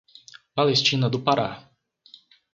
[0.55, 1.49] Palestina do Pará